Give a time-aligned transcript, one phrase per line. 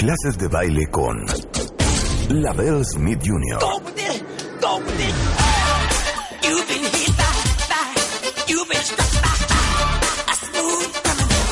[0.00, 1.26] Clases de baile con
[2.30, 3.58] La Bell Smith Jr.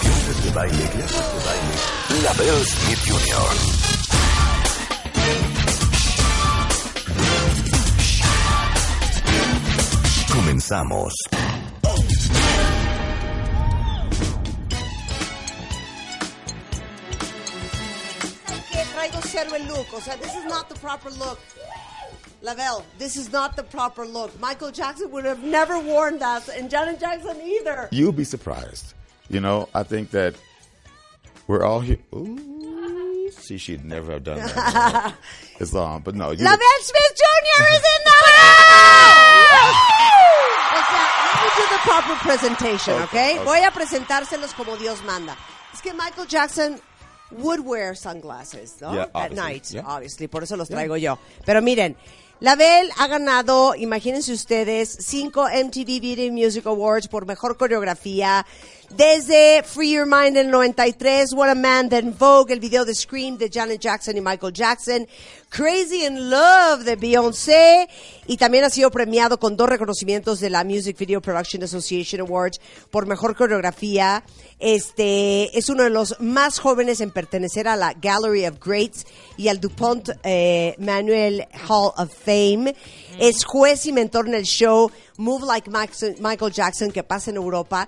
[0.00, 2.22] Clases de baile, clases de baile.
[2.22, 3.52] La Bell Smith Jr.
[10.32, 11.12] Comenzamos.
[19.46, 19.92] Look.
[19.94, 21.38] O sea, this is not the proper look.
[22.42, 24.38] Lavelle, this is not the proper look.
[24.40, 27.88] Michael Jackson would have never worn that, and Janet Jackson either.
[27.90, 28.94] You'll be surprised.
[29.28, 30.34] You know, I think that
[31.48, 31.98] we're all here.
[32.14, 35.14] Ooh, see, she'd never have done that.
[35.58, 36.30] it's long, but no.
[36.30, 37.62] You Lavelle Smith Jr.
[37.72, 39.74] is in the house!
[40.70, 43.38] O sea, let me do the proper presentation, Okay, okay?
[43.40, 43.44] okay.
[43.44, 45.36] Voy a presentárselos como Dios manda.
[45.74, 46.80] Es que Michael Jackson
[47.30, 48.94] would wear sunglasses, ¿no?
[48.94, 49.82] Yeah, At night, yeah.
[49.86, 50.28] obviously.
[50.28, 51.18] Por eso los traigo yo.
[51.44, 51.96] Pero miren,
[52.40, 58.46] Lavelle ha ganado, imagínense ustedes, cinco MTV Video Music Awards por mejor coreografía.
[58.90, 62.94] Desde Free Your Mind en el 93, What a Man, then Vogue, el video de
[62.94, 65.06] Scream de Janet Jackson y Michael Jackson,
[65.50, 67.86] Crazy in Love de Beyoncé,
[68.26, 72.60] y también ha sido premiado con dos reconocimientos de la Music Video Production Association Awards
[72.90, 74.24] por mejor coreografía.
[74.58, 79.04] Este es uno de los más jóvenes en pertenecer a la Gallery of Greats
[79.36, 82.74] y al DuPont eh, Manuel Hall of Fame.
[83.20, 87.36] Es juez y mentor en el show Move Like Max- Michael Jackson que pasa en
[87.36, 87.86] Europa.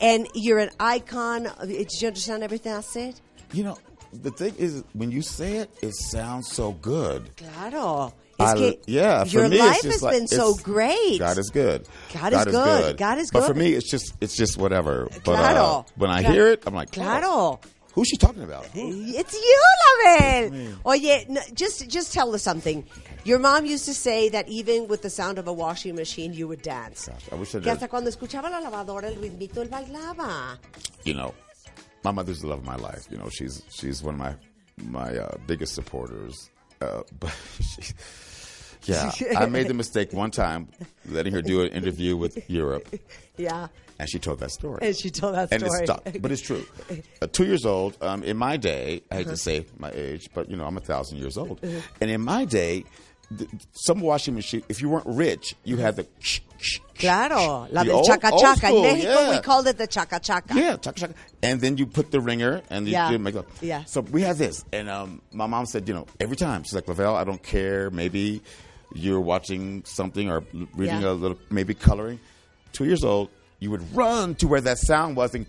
[0.00, 1.48] And you're an icon.
[1.66, 3.14] Did you understand everything I said?
[3.52, 3.78] you know,
[4.12, 7.30] the thing is, when you say it, it sounds so good.
[7.36, 8.12] Claro.
[8.40, 11.18] I- que yeah, for your me, life has like- been so great.
[11.20, 11.86] God is good.
[12.12, 12.96] God is good.
[12.96, 13.38] God is good.
[13.40, 15.06] But for me, it's just it's just whatever.
[15.24, 15.62] But Claro.
[15.64, 17.60] uh, when I Cla- hear it, I'm like, oh, Claro.
[17.94, 18.66] Who's she talking about?
[18.74, 19.62] It's you,
[20.04, 20.78] Lavelle.
[20.86, 22.84] Oye, no, just just tell us something.
[23.24, 26.46] Your mom used to say that even with the sound of a washing machine, you
[26.48, 27.08] would dance.
[27.08, 30.58] Gosh, I wish I que hasta cuando escuchaba la lavadora, el ritmito, él bailaba.
[31.04, 31.34] you know,
[32.04, 33.06] my mother's the love of my life.
[33.10, 34.34] You know, she's she's one of my
[34.82, 36.50] my uh, biggest supporters.
[36.80, 37.32] Uh, but
[37.78, 37.94] she,
[38.92, 40.68] yeah, I made the mistake one time
[41.08, 42.86] letting her do an interview with Europe,
[43.38, 43.68] Yeah.
[43.98, 44.78] And she told that story.
[44.82, 45.62] And she told that story.
[45.62, 46.64] and it stuck, but it's true.
[47.22, 47.96] Uh, two years old.
[48.02, 49.30] Um, in my day, I hate Uh-huh.
[49.30, 51.60] to say my age, but you know I'm a thousand years old.
[52.00, 52.84] And in my day,
[53.38, 54.62] th- some washing machine.
[54.68, 56.06] If you weren't rich, you had the
[56.98, 58.70] Claro, la The del old- chaca chaca.
[58.74, 59.30] In Mexico, yeah.
[59.30, 60.54] we called it the chaca chaca.
[60.54, 61.14] Yeah, chaka chaka.
[61.42, 63.10] And then you put the wringer and you Yeah.
[63.10, 63.46] do makeup.
[63.60, 63.84] Yeah.
[63.84, 64.64] So we had this.
[64.72, 67.90] And um, my mom said, you know, every time, she's like, Lavelle, I don't care.
[67.90, 68.42] Maybe
[68.94, 70.44] you're watching something or
[70.76, 71.10] reading Yeah.
[71.10, 72.20] a little, maybe coloring.
[72.72, 73.28] Two years old,
[73.64, 75.46] you would run to where that sound was and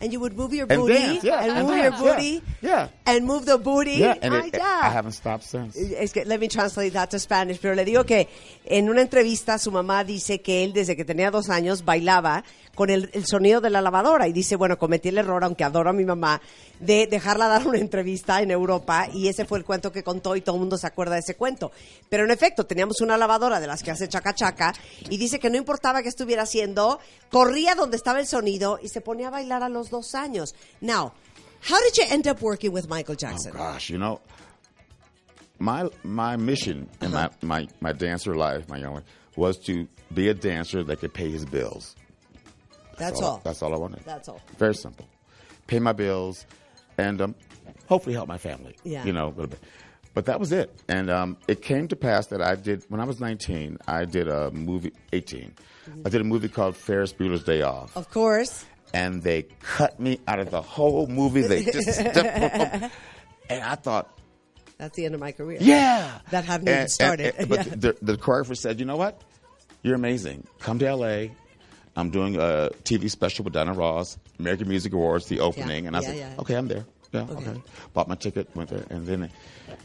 [0.00, 0.94] And you would move your And booty.
[0.94, 2.42] dance, yeah, and and move dance, your booty.
[2.60, 2.88] yeah, yeah.
[3.06, 3.98] And move the booty.
[3.98, 4.80] yeah, and Ay, it, ya.
[4.82, 5.76] I haven't stopped since.
[5.76, 8.28] Es que, let me translate that to Spanish, pero le digo que
[8.64, 12.42] en una entrevista su mamá dice que él desde que tenía dos años bailaba
[12.74, 15.90] con el, el sonido de la lavadora y dice, bueno, cometí el error, aunque adoro
[15.90, 16.42] a mi mamá,
[16.80, 20.40] de dejarla dar una entrevista en Europa y ese fue el cuento que contó y
[20.40, 21.72] todo el mundo se acuerda de ese cuento.
[22.08, 24.74] Pero en efecto, teníamos una lavadora de las que hace chaca chaca
[25.08, 26.98] y dice que no importaba qué estuviera haciendo,
[27.30, 30.54] corría donde estaba el sonido y se ponía a bailar a los dos años.
[30.80, 31.12] Now,
[31.60, 33.52] how did you end up working with Michael Jackson?
[33.54, 34.20] Oh gosh, you know,
[35.58, 37.28] my my mission in Uh-huh.
[37.42, 39.04] my, my my dancer life, my young life,
[39.36, 41.96] was to be a dancer that could pay his bills.
[42.98, 43.28] That's all.
[43.32, 43.40] all.
[43.44, 44.00] That's all I wanted.
[44.04, 44.40] That's all.
[44.58, 45.06] Very simple.
[45.66, 46.46] Pay my bills,
[46.98, 47.34] and um,
[47.88, 48.76] hopefully help my family.
[48.84, 49.04] Yeah.
[49.04, 49.60] You know, a little bit.
[50.14, 50.70] But that was it.
[50.88, 53.76] And um, it came to pass that I did when I was 19.
[53.86, 54.92] I did a movie.
[55.12, 55.52] 18.
[56.06, 58.64] I did a movie called Ferris Bueller's Day Off, Of course.
[58.94, 61.42] And they cut me out of the whole movie.
[61.42, 62.16] They just stepped,
[63.50, 64.16] and I thought,
[64.78, 65.58] That's the end of my career.
[65.60, 66.18] yeah.
[66.30, 67.34] That hadn't even started.
[67.48, 67.74] but Yeah.
[67.76, 69.22] the, the choreographer said, you know what?
[69.82, 70.46] You're amazing.
[70.60, 71.26] Come to LA.
[71.96, 75.86] I'm doing a TV special with Diana Ross, American Music Awards, the opening.
[75.86, 76.34] and I yeah, said, yeah.
[76.40, 76.84] okay, I'm there.
[77.12, 77.60] yeah, okay.
[77.94, 79.30] Bought my ticket, went there, and then it,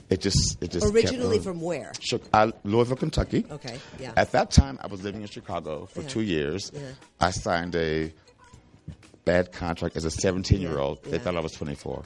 [0.10, 0.86] it just, it just.
[0.86, 1.94] kept Originally from where?
[2.34, 3.46] I, uh, Louisville, Kentucky.
[3.50, 4.12] Okay, yeah.
[4.18, 6.08] At that time, I was living in Chicago for Yeah.
[6.10, 6.72] two years.
[6.74, 6.82] Yeah.
[7.22, 8.12] I signed a
[9.26, 11.04] bad contract as a 17 year old.
[11.04, 12.04] They thought I was 24.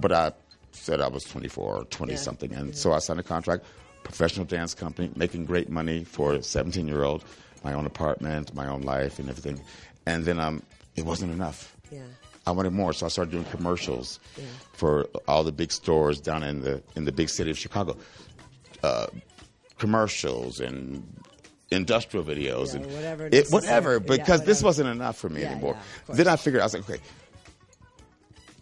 [0.00, 0.32] But I
[0.72, 2.18] said I was 24 or 20 Yeah.
[2.18, 2.52] something.
[2.52, 3.64] And so I signed a contract,
[4.04, 7.24] professional dance company, making great money for a 17 year old,
[7.64, 9.60] my own apartment, my own life, and everything.
[10.06, 10.62] And then um,
[10.96, 11.76] it wasn't enough.
[11.90, 12.02] Yeah.
[12.46, 14.20] I wanted more, so I started doing commercials
[14.72, 17.96] for all the big stores down in the in the big city of Chicago.
[18.82, 19.08] Uh,
[19.78, 21.02] commercials and
[21.70, 25.50] industrial videos Yeah, and whatever it, whatever Yeah, because this wasn't enough for me Yeah,
[25.52, 25.76] anymore.
[26.08, 27.00] then I figured I was like, okay,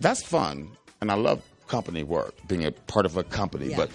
[0.00, 0.70] that's fun,
[1.00, 3.90] and I love company work, being a part of a company, but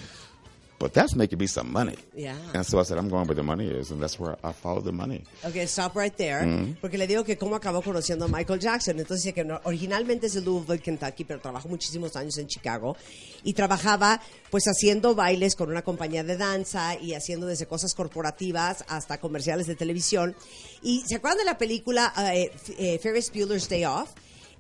[0.82, 1.96] but that's making me some money.
[2.16, 2.36] Yeah.
[2.56, 4.82] And so I said, I'm going where the money is, and that's where I follow
[4.82, 5.24] the money.
[5.46, 6.44] Ok, stop right there.
[6.82, 9.00] Porque le digo que cómo acabó conociendo a Michael Jackson.
[9.00, 12.98] Entonces que originalmente es de Louisville, Kentucky, pero trabajó muchísimos años en Chicago.
[13.44, 14.20] Y trabajaba
[14.50, 19.68] pues haciendo bailes con una compañía de danza y haciendo desde cosas corporativas hasta comerciales
[19.68, 20.36] de televisión.
[20.82, 24.10] Y ¿se acuerdan de la película F- eh, Ferris Bueller's Day Off?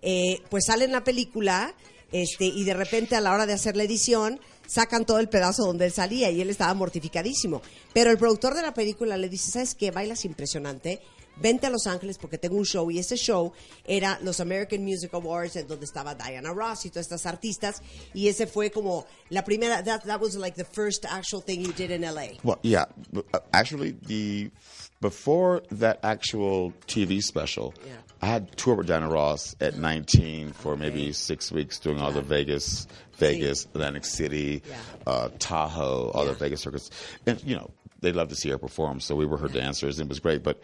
[0.03, 1.73] Eh, pues sale en la película
[2.11, 4.39] este, y de repente a la hora de hacer la edición
[4.71, 7.61] sacan todo el pedazo donde él salía y él estaba mortificadísimo.
[7.93, 9.91] Pero el productor de la película le dice, ¿sabes qué?
[9.91, 11.01] Bailas impresionante.
[11.37, 13.51] Vente a Los Ángeles porque tengo un show y ese show
[13.85, 17.81] era los American Music Awards en donde estaba Diana Ross y todas estas artistas
[18.13, 21.71] y ese fue como la primera that, that was like the first actual thing you
[21.73, 22.37] did in LA.
[22.43, 22.85] Well, yeah.
[23.15, 24.51] uh, Actually, the
[24.99, 27.95] before that actual TV special, Yeah.
[28.21, 32.21] I had toured with Diana Ross at 19 for maybe six weeks, doing all the
[32.21, 32.85] Vegas,
[33.17, 34.61] Vegas, Atlantic City,
[35.07, 36.91] uh, Tahoe, all the Vegas circuits,
[37.25, 37.71] and you know
[38.01, 40.43] they love to see her perform, so we were her dancers, and it was great.
[40.43, 40.61] But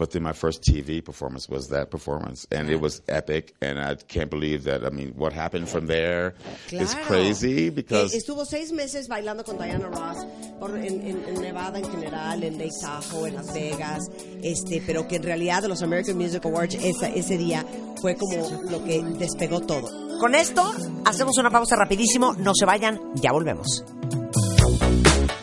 [0.00, 3.96] but then my first TV performance was that performance, and it was epic, and I
[4.08, 4.82] can't believe that.
[4.82, 6.32] I mean, what happened from there
[6.72, 7.06] is Claro.
[7.06, 10.24] crazy because Eh, estuvo seis meses bailando con Diana Ross
[10.58, 14.10] por- en, en- en Nevada en general, en Lake Tahoe, en Las Vegas,
[14.42, 17.66] este, pero que en realidad los American Music Awards esa- ese día
[18.00, 19.86] fue como lo que despegó todo.
[20.18, 20.72] Con esto
[21.04, 23.84] hacemos una pausa rapidísimo, no se vayan, ya volvemos.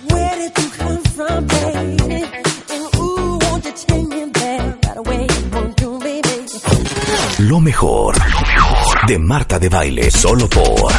[0.09, 1.47] Where did you come from,
[7.57, 8.15] Lo mejor,
[9.07, 10.93] de Marta de Baile, solo por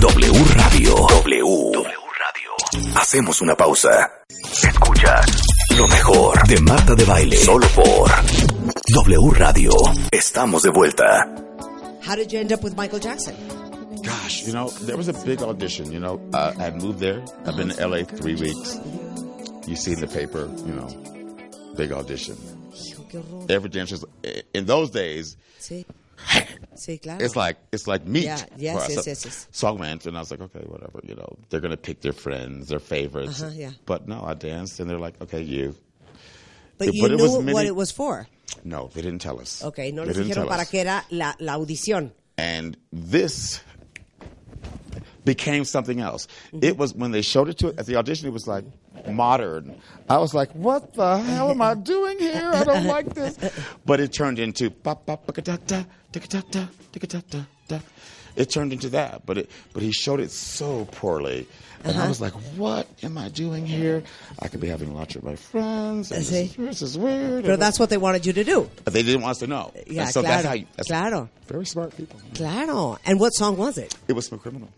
[0.00, 0.94] W Radio.
[0.94, 1.72] W.
[1.74, 2.94] Radio.
[2.94, 4.22] Hacemos una pausa.
[4.62, 5.26] Escuchas
[5.76, 8.08] lo mejor de Marta de Baile, solo por
[8.94, 9.72] W Radio.
[10.12, 11.04] Estamos de vuelta.
[12.06, 13.34] How did you end up with Michael Jackson?
[14.04, 15.90] Gosh, you know, there was a big audition.
[15.90, 17.24] You know, uh, I had moved there.
[17.44, 18.78] I've been to LA three weeks.
[19.66, 20.86] You see in the paper, you know,
[21.76, 22.36] big audition.
[23.48, 24.04] Every dancer's
[24.54, 25.36] in those days.
[25.58, 25.84] Sí.
[26.74, 27.24] Sí, claro.
[27.24, 28.24] It's like it's like meat.
[28.24, 29.48] Yeah, yes, yes, yes, yes.
[29.52, 31.00] So I went and I was like, okay, whatever.
[31.04, 33.42] You know, they're gonna pick their friends, their favorites.
[33.42, 33.70] Uh-huh, yeah.
[33.86, 35.74] But no, I danced and they're like, okay, you.
[36.78, 38.26] But you but it knew was what it was for.
[38.64, 39.62] No, they didn't tell us.
[39.62, 42.12] Okay, no They les didn't dijeron para qué era la, la audición.
[42.36, 43.60] and this
[45.24, 46.26] became something else.
[46.48, 46.64] Mm-hmm.
[46.64, 48.28] It was when they showed it to it at the audition.
[48.28, 48.64] It was like
[49.08, 49.80] modern.
[50.08, 52.50] I was like, "What the hell am I doing here?
[52.52, 53.38] I don't like this."
[53.86, 54.70] But it turned into
[58.36, 59.26] It turned into that.
[59.26, 61.46] But it, but he showed it so poorly,
[61.84, 62.04] and uh-huh.
[62.04, 64.02] I was like, "What am I doing here?
[64.40, 66.10] I could be having lunch with my friends.
[66.10, 68.70] And this, this, is weird." But that's what they wanted you to do.
[68.84, 69.72] But they didn't want us to know.
[69.86, 70.34] Yeah, so claro.
[70.34, 70.54] that's how.
[70.54, 71.28] You, that's claro.
[71.46, 72.20] Very smart people.
[72.34, 72.98] Claro.
[73.04, 73.94] And what song was it?
[74.08, 74.70] It was from Criminal.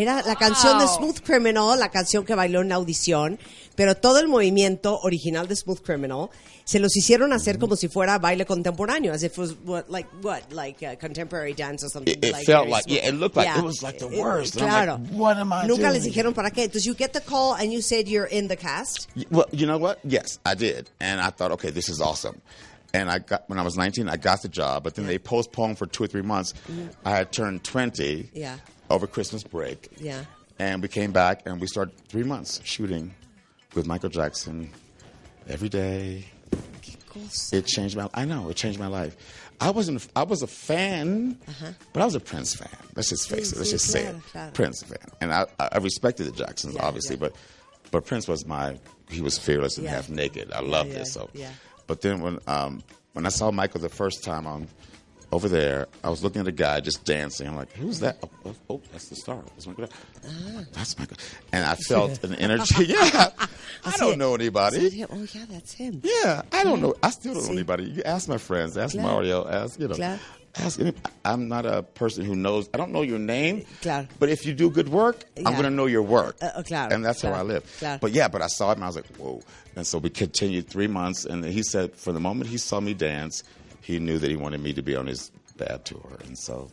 [0.00, 3.36] Era la canción de Smooth Criminal, la canción que bailó en la audición,
[3.74, 6.28] pero todo el movimiento original de Smooth Criminal
[6.64, 10.08] se los hicieron hacer como si fuera baile contemporáneo, as if it was what, like
[10.22, 12.12] what, like uh, contemporary dance or something.
[12.14, 12.96] It- it like felt like- smooth.
[12.98, 14.56] yeah, it looked like- it was like the worst.
[14.60, 16.64] And I'm like, what am I Nunca les dijeron para qué.
[16.64, 19.08] Entonces you get the call and you said you're in the cast.
[19.32, 19.98] Well, you know what?
[20.04, 22.40] Yes, I did, and I thought, okay, this is awesome.
[22.94, 25.76] And I got when I was 19, I got the job, but then they postponed
[25.78, 26.54] for two or three months.
[27.04, 28.56] I had turned 20 Yeah.
[28.90, 30.24] Over Christmas break, Yeah.
[30.58, 33.14] and we came back and we started three months shooting
[33.74, 34.70] with Michael Jackson
[35.48, 36.24] every day.
[37.52, 38.08] It changed my.
[38.14, 39.16] I know it changed my life.
[39.60, 40.06] I wasn't.
[40.14, 41.36] I was a fan,
[41.92, 42.68] but I was a Prince fan.
[42.94, 43.58] Let's just face it.
[43.58, 43.78] Let's Uh-huh.
[43.78, 44.16] sí, just say it.
[44.30, 44.50] claro.
[44.52, 47.20] Prince fan, and I, I respected the Jacksons, Yeah, obviously, yeah.
[47.20, 47.34] but
[47.90, 48.78] but Prince was my.
[49.10, 49.92] He was fearless and Yeah.
[49.96, 50.52] half naked.
[50.52, 51.12] I love yeah, this.
[51.12, 51.50] So, yeah.
[51.88, 52.82] but then when um
[53.14, 54.68] when I saw Michael the first time on
[55.30, 55.86] over there.
[56.02, 57.46] I was looking at a guy just dancing.
[57.46, 58.16] I'm like, who's that?
[58.22, 59.40] Oh, oh, oh, that's the star.
[59.54, 59.90] That's my God.
[60.26, 60.64] Ah.
[60.72, 61.18] That's my God.
[61.52, 62.86] And I felt an energy.
[62.86, 63.30] Yeah.
[63.84, 65.06] I don't know anybody.
[65.10, 66.00] Oh, yeah, that's him.
[66.02, 66.94] Yeah, I don't know.
[67.02, 67.84] I still don't know anybody.
[67.84, 69.08] You ask my friends, ask Claro.
[69.12, 70.18] Mario, ask you know, Claro.
[70.56, 70.80] ask.
[70.80, 70.94] Any,
[71.24, 72.68] I'm not a person who knows.
[72.72, 73.64] I don't know your name.
[73.82, 74.08] Claro.
[74.18, 76.36] But if you do good work, I'm going to know your work.
[76.40, 77.64] Uh, uh, claro, And that's how I live.
[77.78, 77.98] claro.
[78.00, 78.82] But yeah, but I saw him.
[78.82, 79.42] I was like, whoa.
[79.76, 82.94] And so we continued three months, and he said, from the moment he saw me
[82.94, 83.44] dance,
[83.88, 86.68] he knew that he wanted me to be on his bad tour, and so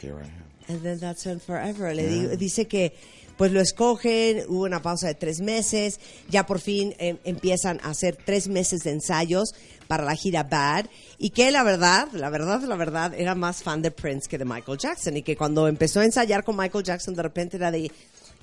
[0.00, 0.48] here I am.
[0.68, 1.92] And then that's on forever.
[1.94, 2.92] Le dice que
[3.36, 7.90] pues lo escogen, hubo una pausa de tres meses, ya por fin em, empiezan a
[7.90, 9.54] hacer tres meses de ensayos
[9.86, 10.86] para la gira Bad
[11.18, 14.44] y que la verdad, la verdad, la verdad, era más fan de Prince que de
[14.44, 17.90] Michael Jackson y que cuando empezó a ensayar con Michael Jackson de repente era de...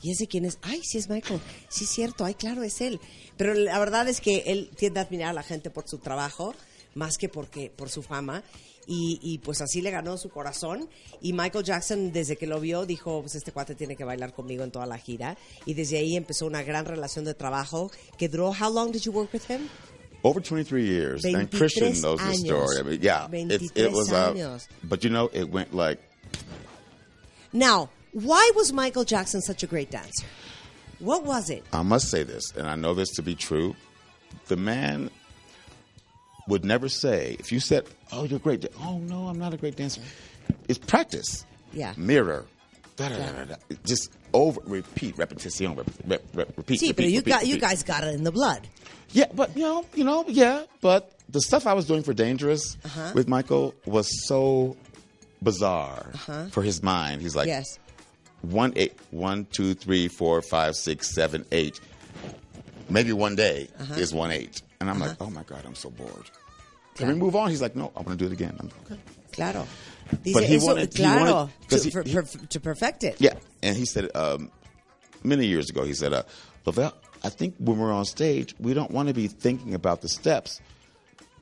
[0.02, 0.60] ¿Y ese quién es?
[0.62, 1.40] Ay, sí es Michael.
[1.68, 3.00] Sí es cierto, ay, claro, es él.
[3.38, 6.54] Pero la verdad es que él tiende a admirar a la gente por su trabajo
[6.96, 8.44] más que porque por su fama.
[8.88, 10.88] Y, y, pues así le ganó su corazón.
[11.22, 14.64] Y Michael Jackson desde que lo vio dijo pues este cuate tiene que bailar conmigo
[14.64, 18.54] en toda la gira y desde ahí empezó una gran relación de trabajo que duró
[18.54, 19.68] how long did you work with him
[20.22, 22.80] Over 23 years, and 23 Christian knows the story.
[22.80, 24.12] I mean, yeah, it, 23 it was.
[24.12, 26.00] Uh, but you know, it went like
[27.54, 30.26] now why was Michael Jackson such a great dancer
[31.00, 33.76] what was it I must say this, and I know this to be true.
[34.48, 35.10] The man
[36.48, 39.58] would never say, if you said, "Oh, you're great," da- oh no, I'm not a
[39.58, 40.02] great dancer.
[40.68, 41.46] It's practice.
[41.74, 41.94] Yeah.
[41.98, 42.46] Mirror.
[42.96, 43.56] Da, da, da, da, da.
[43.86, 46.80] Just over, repeat, repetition, rep, rep, rep, repeat.
[46.80, 48.68] sí repeat, pero you repeat, got you guys got it in the blood
[49.12, 52.78] Yeah, but you know, you know, yeah, but the stuff I was doing for Dangerous
[52.86, 53.12] Uh-huh.
[53.14, 54.78] with Michael was so
[55.44, 56.06] bizarre
[56.52, 57.22] for his mind.
[57.22, 57.80] He's like, yes
[58.42, 61.80] one eight one two three four five six seven eight.
[62.90, 63.96] Maybe one day Uh-huh.
[63.96, 66.30] is one eight, and I'm like, oh my god, I'm so bored.
[66.96, 67.50] Can we move on?
[67.50, 68.56] He's like, no, I want to do it again.
[68.60, 69.00] I'm okay.
[69.34, 69.68] claro
[70.24, 73.16] Dice, But he eso, wanted- he wanted- to, he- per- he- per- to perfect it
[73.20, 74.52] Yeah, and he said um,
[75.24, 76.24] many years ago, he said, uh,
[76.66, 80.10] Lavelle, I think when we're on stage, we don't want to be thinking about the
[80.10, 80.62] steps.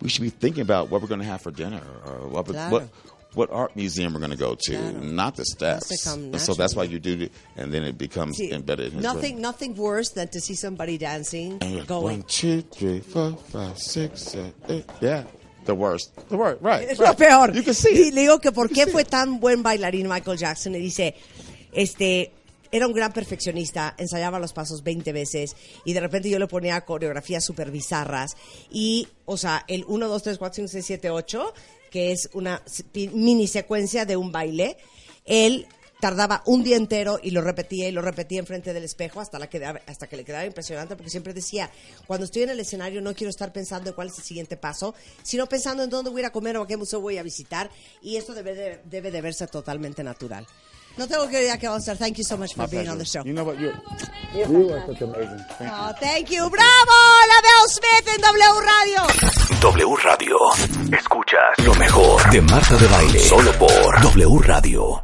[0.01, 2.71] We should be thinking about what we're going to have for dinner or what, Claro.
[2.71, 2.89] what
[3.35, 4.99] what art museum we're going to go to, Claro.
[5.01, 6.05] not the steps.
[6.07, 9.41] And so that's why you do it, and then it becomes Sí, embedded in nothing,
[9.41, 12.19] nothing worse than to see somebody dancing, And going.
[12.19, 14.85] One, two, three, four, five, six, seven, eight.
[15.01, 15.23] Yeah,
[15.65, 16.11] the worst.
[16.29, 16.87] The worst, right.
[16.89, 17.09] Es right.
[17.09, 17.51] lo peor.
[17.53, 20.75] You can see y le digo que por qué fue tan buen bailarín Michael Jackson.
[20.75, 21.15] Y dice,
[21.71, 22.31] este,
[22.71, 26.81] era un gran perfeccionista, ensayaba los pasos 20 veces y de repente yo le ponía
[26.81, 28.35] coreografías súper bizarras.
[28.71, 31.53] Y, o sea, el 1, 2, 3, 4, 5, 6, 7, 8,
[31.93, 32.63] que es una
[33.13, 34.77] mini secuencia de un baile,
[35.25, 35.67] él
[36.01, 39.47] tardaba un día entero y lo repetía y lo repetía enfrente del espejo hasta, la
[39.47, 41.69] quedaba- hasta que le quedaba impresionante porque siempre decía,
[42.07, 44.95] cuando estoy en el escenario no quiero estar pensando en cuál es el siguiente paso,
[45.21, 47.69] sino pensando en dónde voy a comer o a qué museo voy a visitar
[48.01, 50.47] y esto debe de, debe de verse totalmente natural.
[50.97, 51.97] No tengo que idea que vamos a hacer.
[52.05, 52.91] Thank you so much for My being pleasure.
[52.91, 53.23] on the show.
[53.25, 53.59] You know what?
[53.59, 53.73] You're,
[54.35, 55.39] you are such amazing.
[55.57, 55.77] Thank you.
[55.77, 56.49] Oh, thank you.
[56.49, 56.97] ¡Bravo!
[57.27, 59.07] La Bell Smith en W Radio.
[59.61, 60.37] W Radio.
[60.97, 63.19] Escuchas lo mejor de Marta de Baile.
[63.19, 65.03] Solo por W Radio.